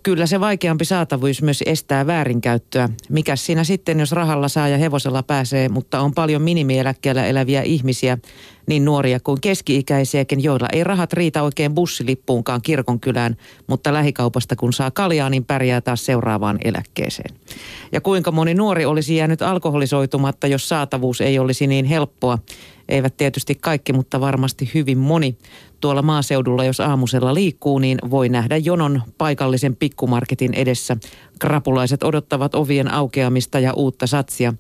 [0.04, 2.90] Kyllä se vaikeampi saatavuus myös estää väärinkäyttöä.
[3.10, 8.18] Mikä siinä sitten, jos rahalla saa ja hevosella pääsee, mutta on paljon minimieläkkeellä eläviä ihmisiä,
[8.68, 14.92] niin nuoria kuin keski-ikäisiäkin, joilla ei rahat riitä oikein bussilippuunkaan kirkonkylään, mutta lähikaupasta kun saa
[14.92, 17.36] kaljaa, niin pärjää taas seuraavaan eläkkeeseen.
[17.92, 22.38] Ja kuinka moni nuori olisi jäänyt alkoholisoitumatta, jos saatavuus ei olisi niin helppoa.
[22.90, 25.38] Eivät tietysti kaikki, mutta varmasti hyvin moni.
[25.82, 30.98] Tuolla maaseudulla, jos aamusella liikkuu, niin voi nähdä jonon paikallisen pikkumarketin edessä.
[31.40, 34.54] Krapulaiset odottavat ovien aukeamista ja uutta satsia.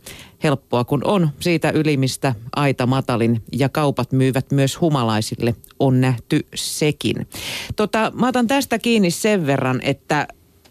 [0.43, 5.55] Helppoa kun on, siitä ylimistä aita matalin ja kaupat myyvät myös humalaisille.
[5.79, 7.27] On nähty sekin.
[7.75, 10.27] Tota, mä otan tästä kiinni sen verran, että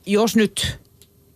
[0.06, 0.80] jos nyt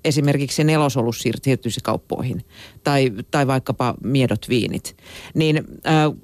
[0.04, 2.44] esimerkiksi nelosolus siirtyisi kauppoihin
[2.84, 4.96] tai, tai vaikkapa miedot viinit,
[5.34, 6.18] niin äh,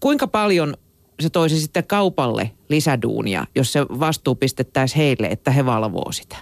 [0.00, 0.76] kuinka paljon
[1.20, 6.36] se toisi sitten kaupalle lisäduunia, jos se vastuu pistettäisiin heille, että he valvoo sitä?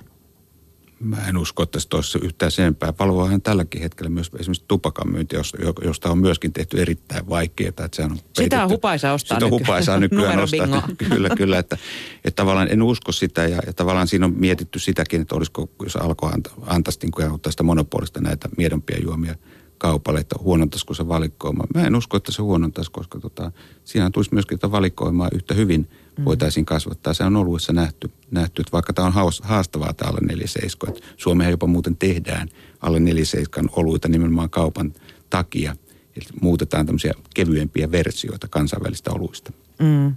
[1.04, 2.92] Mä en usko, että se toisi yhtään senpää.
[2.98, 5.36] Valvoahan tälläkin hetkellä myös esimerkiksi tupakan myynti,
[5.84, 7.68] josta on myöskin tehty erittäin vaikeaa.
[7.68, 8.42] Että sehän on peitetty.
[8.42, 10.88] sitä on hupaisa ostaa Sitä on hupaisa nykyään ostaa.
[11.08, 11.58] kyllä, kyllä.
[11.58, 11.78] Että,
[12.24, 15.96] että tavallaan en usko sitä ja, ja tavallaan siinä on mietitty sitäkin, että olisiko, jos
[15.96, 19.34] alkoi anta, antaisi niin tästä monopolista näitä miedompia juomia–
[19.78, 21.64] kaupalle, että huonontaisiko se valikoima.
[21.74, 23.52] Mä en usko, että se huonontaisi, koska tota,
[23.84, 26.24] siinä tulisi myöskin että valikoimaa yhtä hyvin mm.
[26.24, 27.14] voitaisiin kasvattaa.
[27.14, 31.50] Se on oluessa nähty, nähty että vaikka tämä on haastavaa tämä alle 47, että Suomeen
[31.50, 32.48] jopa muuten tehdään
[32.80, 34.92] alle 47 oluita nimenomaan kaupan
[35.30, 35.76] takia.
[36.16, 39.52] Eli muutetaan tämmöisiä kevyempiä versioita kansainvälistä oluista.
[39.78, 40.14] Mm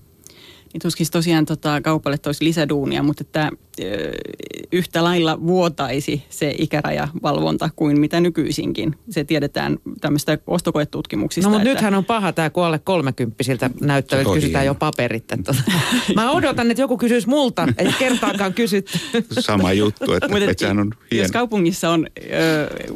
[0.73, 3.51] niin tuskin tosiaan tota, kaupalle toisi lisäduunia, mutta että
[3.81, 4.11] ö,
[4.71, 8.95] yhtä lailla vuotaisi se ikärajavalvonta kuin mitä nykyisinkin.
[9.09, 11.49] Se tiedetään tämmöistä ostokoetutkimuksista.
[11.49, 11.73] No mutta että...
[11.73, 15.23] nythän on paha tämä, kun alle kolmekymppisiltä näyttää, että kysytään jo paperit.
[16.15, 18.99] Mä odotan, että joku kysyisi multa, ei kertaakaan kysytty.
[19.39, 21.23] Sama juttu, että, että sehän on hieno.
[21.23, 22.07] Jos kaupungissa on...
[22.33, 22.93] Ö,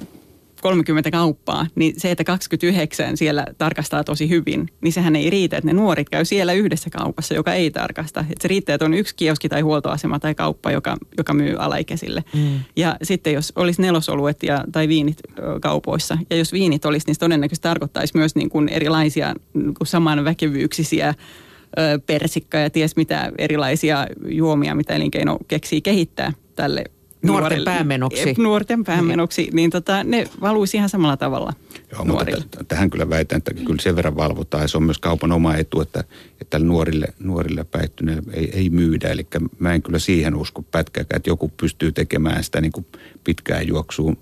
[0.61, 5.67] 30 kauppaa, niin se, että 29 siellä tarkastaa tosi hyvin, niin sehän ei riitä, että
[5.67, 8.19] ne nuorit käy siellä yhdessä kaupassa, joka ei tarkasta.
[8.19, 12.23] Että se riittää, että on yksi kioski tai huoltoasema tai kauppa, joka, joka myy alaikäisille.
[12.33, 12.59] Mm.
[12.75, 15.17] Ja sitten jos olisi nelosoluet ja, tai viinit
[15.61, 19.87] kaupoissa, ja jos viinit olisi, niin se todennäköisesti tarkoittaisi myös niin kuin erilaisia niin kuin
[19.87, 21.13] samanväkevyyksisiä
[22.05, 26.83] persikka ja ties mitä erilaisia juomia, mitä elinkeino keksii kehittää tälle
[27.23, 28.33] Nuorten nuorille, päämenoksi.
[28.37, 31.53] Nuorten päämenoksi, niin tota, ne valuisi ihan samalla tavalla
[31.91, 32.39] Joo, nuorille.
[32.39, 34.63] mutta tähän kyllä väitän, että kyllä sen verran valvotaan.
[34.63, 36.03] Ja se on myös kaupan oma etu, että,
[36.41, 39.09] että nuorille, nuorille päihtyneille ei, ei myydä.
[39.09, 39.27] Eli
[39.59, 42.85] mä en kyllä siihen usko pätkääkään, että joku pystyy tekemään sitä niin kuin
[43.23, 44.17] pitkään juoksuun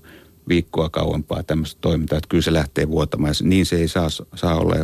[0.47, 3.33] viikkoa kauempaa tämmöistä toimintaa, että kyllä se lähtee vuotamaan.
[3.41, 4.75] Niin se ei saa, saa olla.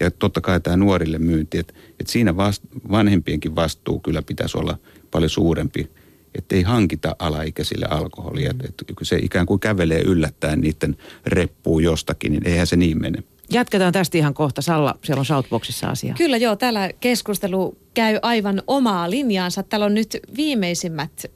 [0.00, 4.78] Ja totta kai tämä nuorille myynti, että, että siinä vast, vanhempienkin vastuu kyllä pitäisi olla
[5.10, 5.90] paljon suurempi–
[6.34, 8.52] että ei hankita alaikäisille alkoholia.
[8.52, 8.60] Mm.
[8.60, 13.22] Että se ikään kuin kävelee yllättäen niiden reppuun jostakin, niin eihän se niin mene.
[13.50, 14.62] Jatketaan tästä ihan kohta.
[14.62, 16.16] Salla, siellä on Southboxissa asiaa.
[16.18, 19.62] Kyllä joo, täällä keskustelu käy aivan omaa linjaansa.
[19.62, 21.26] Täällä on nyt viimeisimmät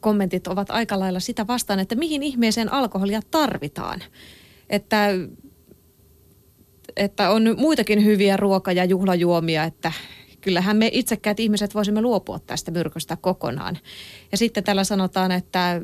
[0.00, 4.02] kommentit ovat aika lailla sitä vastaan, että mihin ihmeeseen alkoholia tarvitaan.
[4.70, 5.08] Että,
[6.96, 9.92] että on muitakin hyviä ruoka- ja juhlajuomia, että
[10.48, 13.78] kyllähän me itsekkäät ihmiset voisimme luopua tästä myrkystä kokonaan.
[14.32, 15.80] Ja sitten täällä sanotaan, että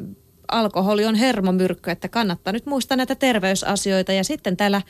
[0.49, 4.13] alkoholi on hermomyrkky, että kannattaa nyt muistaa näitä terveysasioita.
[4.13, 4.83] Ja sitten täällä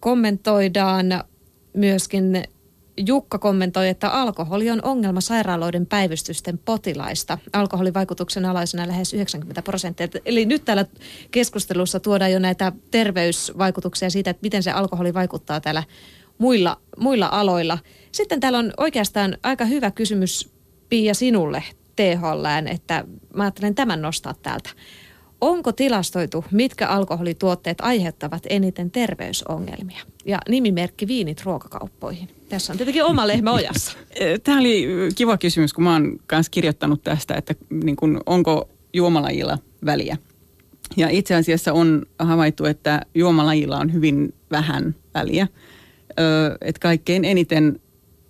[0.00, 1.06] kommentoidaan
[1.72, 2.44] myöskin
[3.06, 7.38] Jukka kommentoi, että alkoholi on ongelma sairaaloiden päivystysten potilaista.
[7.52, 10.08] Alkoholin vaikutuksen alaisena lähes 90 prosenttia.
[10.24, 10.84] Eli nyt täällä
[11.30, 15.82] keskustelussa tuodaan jo näitä terveysvaikutuksia siitä, että miten se alkoholi vaikuttaa täällä
[16.38, 17.78] muilla, muilla aloilla.
[18.12, 20.50] Sitten täällä on oikeastaan aika hyvä kysymys
[20.88, 21.62] Pia sinulle
[21.96, 24.70] THLään, että mä ajattelen tämän nostaa täältä.
[25.40, 30.00] Onko tilastoitu, mitkä alkoholituotteet aiheuttavat eniten terveysongelmia?
[30.24, 32.28] Ja nimimerkki viinit ruokakauppoihin.
[32.48, 33.92] Tässä on tietenkin oma lehmä ojassa.
[34.44, 39.58] Tämä oli kiva kysymys, kun mä oon myös kirjoittanut tästä, että niin kun, onko juomalajilla
[39.84, 40.16] väliä.
[40.96, 45.46] Ja itse asiassa on havaittu, että juomalajilla on hyvin vähän väliä.
[46.60, 47.80] että kaikkein eniten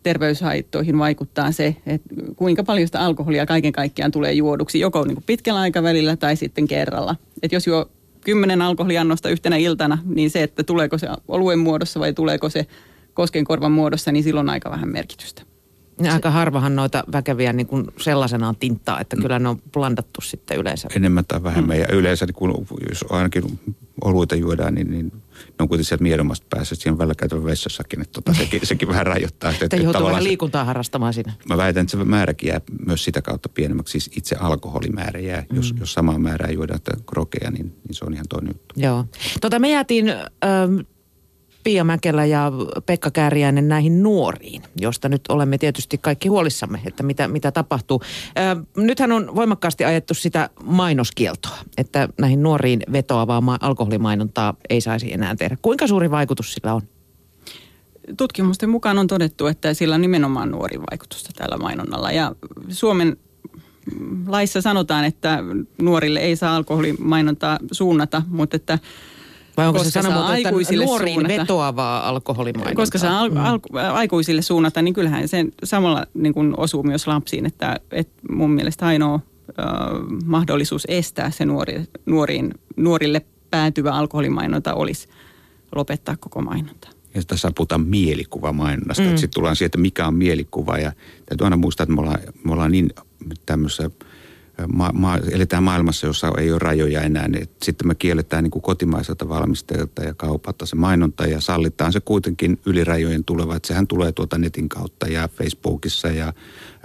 [0.02, 5.24] terveyshaittoihin vaikuttaa se, että kuinka paljon sitä alkoholia kaiken kaikkiaan tulee juoduksi, joko niin kuin
[5.26, 7.16] pitkällä aikavälillä tai sitten kerralla.
[7.42, 12.12] Että jos juo kymmenen alkoholiannosta yhtenä iltana, niin se, että tuleeko se oluen muodossa vai
[12.12, 12.66] tuleeko se
[13.14, 15.42] koskenkorvan muodossa, niin silloin on aika vähän merkitystä.
[16.12, 20.88] Aika harvahan noita väkeviä niin kuin sellaisenaan tinttaa, että kyllä ne on blandattu sitten yleensä.
[20.96, 21.76] Enemmän tai vähemmän.
[21.76, 21.80] Mm.
[21.80, 23.60] Ja yleensä, niin kun, jos ainakin
[24.04, 26.74] oluita juodaan, niin, niin ne on kuitenkin sieltä miedommasta päässä.
[26.74, 29.50] Siinä välillä käytävä vessassakin, että tota, sekin, sekin vähän rajoittaa.
[29.50, 31.32] Että, että joutuu vähän liikuntaa harrastamaan siinä.
[31.48, 33.92] Mä väitän, että se määräkin jää myös sitä kautta pienemmäksi.
[33.92, 35.44] Siis itse alkoholimäärä jää.
[35.50, 35.56] Mm.
[35.56, 38.74] Jos, jos samaa määrää juodaan krokeja, niin, niin se on ihan toinen juttu.
[38.76, 39.04] Joo.
[39.40, 40.08] Tota, me jäätiin...
[40.08, 40.78] Ähm,
[41.64, 42.52] Pia Mäkelä ja
[42.86, 48.02] Pekka Kääriäinen näihin nuoriin, josta nyt olemme tietysti kaikki huolissamme, että mitä, mitä tapahtuu.
[48.38, 55.12] Ö, nythän on voimakkaasti ajettu sitä mainoskieltoa, että näihin nuoriin vetoavaa ma- alkoholimainontaa ei saisi
[55.12, 55.56] enää tehdä.
[55.62, 56.82] Kuinka suuri vaikutus sillä on?
[58.16, 62.12] Tutkimusten mukaan on todettu, että sillä on nimenomaan nuori vaikutusta tällä mainonnalla.
[62.12, 62.34] Ja
[62.68, 63.16] Suomen
[64.26, 65.38] laissa sanotaan, että
[65.82, 68.78] nuorille ei saa alkoholimainontaa suunnata, mutta että
[69.56, 70.50] vai onko koska se sanamuoto, että
[70.84, 72.74] nuoriin suunnata, vetoavaa alkoholimainontaa?
[72.74, 77.46] Koska se al, al, aikuisille suunnata, niin kyllähän se samalla niin kuin osuu myös lapsiin.
[77.46, 79.20] Että, että mun mielestä ainoa äh,
[80.24, 85.08] mahdollisuus estää se nuori, nuoriin, nuorille päätyvä alkoholimainonta olisi
[85.76, 86.88] lopettaa koko mainonta.
[87.14, 89.02] Ja tässä puhutaan mielikuvamainonnasta.
[89.02, 89.10] Mm.
[89.10, 90.78] Sitten tullaan siihen, että mikä on mielikuva.
[90.78, 90.92] Ja
[91.26, 92.90] täytyy aina muistaa, että me ollaan, me ollaan niin
[93.46, 93.90] tämmöisessä–
[94.68, 98.62] ma- ma- eletään maailmassa, jossa ei ole rajoja enää, niin sitten me kielletään niin kuin
[98.62, 103.86] kotimaiselta valmistajilta ja kaupalta se mainonta ja sallitaan se kuitenkin yli rajojen tuleva, että sehän
[103.86, 106.32] tulee tuota netin kautta ja Facebookissa ja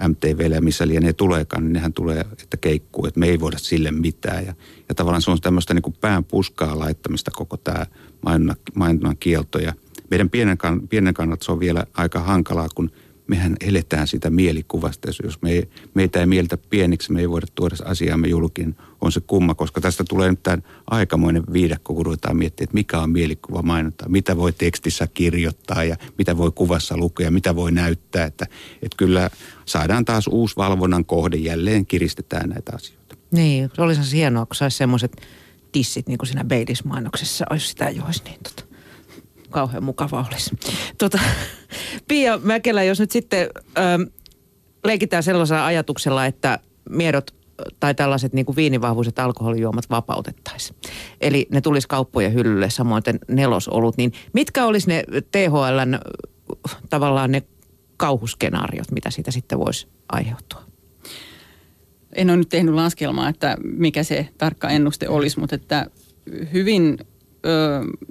[0.08, 3.90] MTVllä ja missä lienee tuleekaan, niin nehän tulee, että keikkuu, että me ei voida sille
[3.90, 4.46] mitään.
[4.46, 4.54] Ja,
[4.88, 7.86] ja tavallaan se on tämmöistä niin kuin pään puskaa laittamista koko tämä
[8.22, 9.58] mainonnan, mainonnan kielto.
[9.58, 9.72] Ja
[10.10, 10.58] meidän pienen,
[10.88, 12.90] pienen kannalta se on vielä aika hankalaa, kun–
[13.26, 15.08] mehän eletään sitä mielikuvasta.
[15.22, 19.20] Jos me ei, meitä ei mieltä pieniksi, me ei voida tuoda asiaamme julkiin, on se
[19.20, 23.62] kumma, koska tästä tulee nyt tämän aikamoinen viidakko, kun ruvetaan miettimään, että mikä on mielikuva
[23.62, 28.24] mainonta, mitä voi tekstissä kirjoittaa ja mitä voi kuvassa lukea, mitä voi näyttää.
[28.24, 28.46] Että,
[28.82, 29.30] että kyllä
[29.64, 33.16] saadaan taas uusi valvonnan kohde, jälleen kiristetään näitä asioita.
[33.30, 35.22] Niin, se olisi hienoa, kun saisi semmoiset
[35.72, 38.65] tissit, niin kuin siinä Baileys-mainoksessa olisi sitä jois, niin tota
[39.50, 40.50] kauhean mukava olisi.
[40.98, 41.18] Tota,
[42.08, 44.02] Pia Mäkelä, jos nyt sitten ähm,
[44.84, 46.58] leikitään sellaisella ajatuksella, että
[46.90, 47.34] miedot
[47.80, 50.76] tai tällaiset niin kuin viinivahvuiset alkoholijuomat vapautettaisiin.
[51.20, 53.96] Eli ne tulisi kauppojen hyllylle, samoin nelosolut.
[53.96, 55.98] Niin mitkä olisi ne THLn
[56.90, 57.42] tavallaan ne
[57.96, 60.62] kauhuskenaariot, mitä siitä sitten voisi aiheutua?
[62.12, 65.86] En ole nyt tehnyt laskelmaa, että mikä se tarkka ennuste olisi, mutta että
[66.52, 66.98] hyvin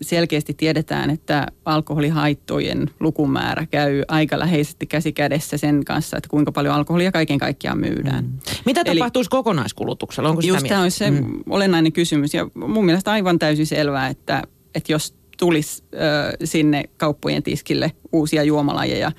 [0.01, 6.75] selkeästi tiedetään, että alkoholihaittojen lukumäärä käy aika läheisesti käsi kädessä sen kanssa, että kuinka paljon
[6.75, 8.25] alkoholia kaiken kaikkiaan myydään.
[8.25, 8.31] Mm.
[8.65, 10.29] Mitä Eli tapahtuisi kokonaiskulutuksella?
[10.29, 11.25] Onko just tämä olisi se mm.
[11.49, 14.43] olennainen kysymys ja mun mielestä aivan täysin selvää, että,
[14.75, 19.11] että jos tulisi äh, sinne kauppojen tiskille uusia juomalajeja,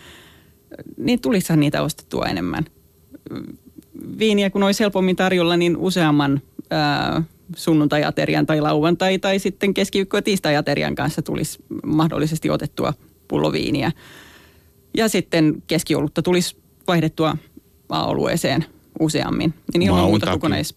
[0.97, 2.65] niin tulisihan niitä ostettua enemmän.
[4.19, 6.41] Viiniä kun olisi helpommin tarjolla, niin useamman
[6.73, 7.25] äh,
[7.57, 12.95] sunnuntai-aterian tai lauantai tai sitten keskiviikko- ja tiistai-aterian kanssa tulisi mahdollisesti otettua
[13.29, 13.93] pulloviiniä.
[14.97, 16.57] Ja sitten keskiolutta tulisi
[16.87, 17.37] vaihdettua
[17.89, 18.65] olueeseen
[19.01, 19.55] useammin.
[19.75, 20.75] Niin ilman muuta kokonais,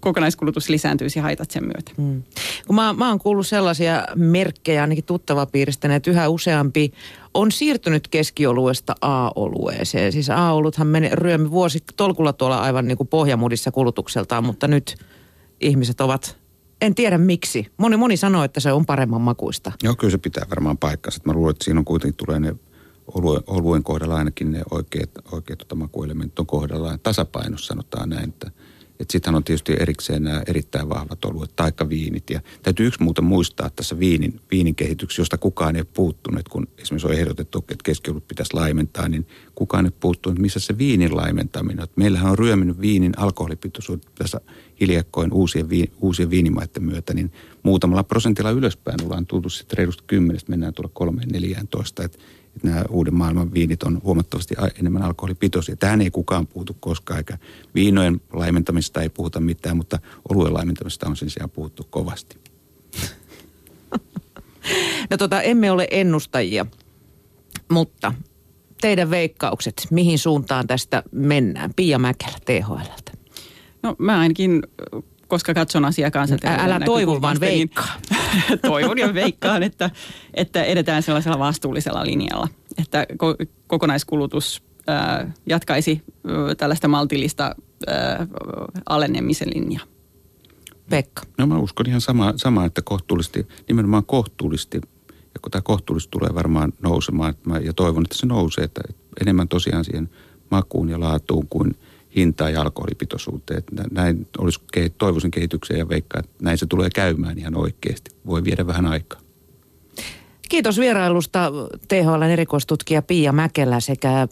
[0.00, 1.92] kokonaiskulutus lisääntyisi haitat sen myötä.
[1.96, 2.22] Hmm.
[2.66, 6.92] Kun mä, mä oon kuullut sellaisia merkkejä ainakin tuttavapiiristä, että yhä useampi
[7.34, 10.12] on siirtynyt keskioluesta A-olueeseen.
[10.12, 14.96] Siis A-oluthan meni, ryömi vuosi tolkulla tuolla aivan niin kuin pohjamudissa kulutukseltaan, mutta nyt
[15.62, 16.36] ihmiset ovat,
[16.80, 17.66] en tiedä miksi.
[17.76, 19.72] Moni, moni sanoo, että se on paremman makuista.
[19.82, 21.20] Joo, kyllä se pitää varmaan paikkansa.
[21.24, 22.54] Mä luulen, että siinä on kuitenkin tulee ne
[23.06, 27.00] oluen, oluen kohdalla ainakin ne oikeat, oikeat tota makuelementit on kohdallaan.
[27.02, 28.50] Tasapainossa sanotaan näin, että–
[29.02, 32.30] että sittenhän on tietysti erikseen nämä erittäin vahvat oluet, taikka viinit.
[32.30, 36.48] Ja täytyy yksi muuta muistaa tässä viinin, viinin kehityksessä, josta kukaan ei puuttunut.
[36.48, 41.16] Kun esimerkiksi on ehdotettu, että keskiolut pitäisi laimentaa, niin kukaan ei puuttunut, missä se viinin
[41.16, 41.84] laimentaminen.
[41.84, 44.40] Että meillähän on ryöminyt viinin alkoholipitoisuus tässä
[44.82, 50.50] hiljakkoin uusien, vi, uusien viinimaiden myötä, niin muutamalla prosentilla ylöspäin ollaan tultu sitten reilusti kymmenestä,
[50.50, 52.04] mennään tuolla kolmeen neljääntoista.
[52.04, 52.18] Että
[52.56, 55.76] että nämä uuden maailman viinit on huomattavasti enemmän alkoholipitoisia.
[55.76, 57.38] Tähän ei kukaan puutu koskaan, eikä
[57.74, 62.38] viinojen laimentamista ei puhuta mitään, mutta oluen laimentamista on sen sijaan puhuttu kovasti.
[65.10, 66.66] No tota, emme ole ennustajia,
[67.70, 68.14] mutta
[68.80, 71.70] teidän veikkaukset, mihin suuntaan tästä mennään?
[71.76, 73.11] Pia Mäkelä THLltä.
[73.82, 74.62] No mä ainakin
[75.32, 78.00] koska katson asiaa kansanterveyden Älä toivo, vaan niin veikkaa.
[78.10, 79.90] Niin toivon ja veikkaan, että,
[80.34, 82.48] että edetään sellaisella vastuullisella linjalla.
[82.78, 87.54] Että ko- kokonaiskulutus ää, jatkaisi ää, tällaista maltillista
[87.86, 88.26] ää,
[88.88, 89.84] alenemisen linjaa.
[90.90, 91.22] Pekka.
[91.38, 96.34] No mä uskon ihan sama, sama että kohtuullisesti, nimenomaan kohtuullisesti, ja kun tämä kohtuullisesti tulee
[96.34, 98.80] varmaan nousemaan, että mä, ja toivon, että se nousee, että
[99.20, 100.10] enemmän tosiaan siihen
[100.50, 101.74] makuun ja laatuun kuin–
[102.16, 103.62] hintaa ja alkoholipitoisuuteen.
[103.90, 104.60] Näin olisi,
[104.98, 108.10] toivoisin kehitykseen ja veikkaa, että näin se tulee käymään ihan oikeasti.
[108.26, 109.20] Voi viedä vähän aikaa.
[110.48, 111.52] Kiitos vierailusta
[111.88, 114.28] THL erikoistutkija Pia Mäkelä sekä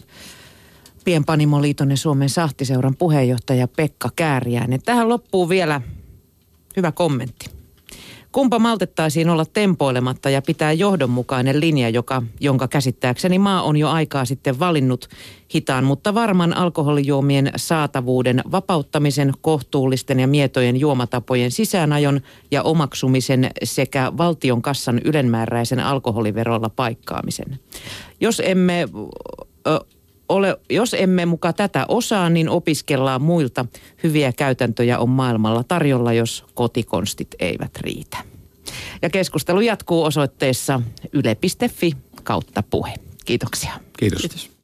[1.04, 4.82] Pienpanimoliiton ja Suomen sahtiseuran puheenjohtaja Pekka Kääriäinen.
[4.82, 5.80] Tähän loppuu vielä
[6.76, 7.59] hyvä kommentti.
[8.32, 14.24] Kumpa maltettaisiin olla tempoilematta ja pitää johdonmukainen linja, joka, jonka käsittääkseni maa on jo aikaa
[14.24, 15.08] sitten valinnut
[15.54, 24.62] hitaan, mutta varman alkoholijuomien saatavuuden vapauttamisen, kohtuullisten ja mietojen juomatapojen sisäänajon ja omaksumisen sekä valtion
[24.62, 27.58] kassan ylenmääräisen alkoholiverolla paikkaamisen.
[28.20, 28.88] Jos emme
[29.66, 29.80] ö,
[30.30, 33.66] ole, jos emme muka tätä osaa, niin opiskellaan muilta.
[34.02, 38.18] Hyviä käytäntöjä on maailmalla tarjolla, jos kotikonstit eivät riitä.
[39.02, 42.94] Ja keskustelu jatkuu osoitteessa yle.fi kautta puhe.
[43.24, 43.72] Kiitoksia.
[43.98, 44.20] Kiitos.
[44.20, 44.59] Kiitos.